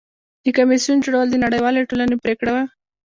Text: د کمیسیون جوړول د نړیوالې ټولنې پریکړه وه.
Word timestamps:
د 0.43 0.45
کمیسیون 0.57 0.97
جوړول 1.05 1.27
د 1.29 1.35
نړیوالې 1.45 1.87
ټولنې 1.89 2.15
پریکړه 2.23 2.51
وه. 2.55 2.63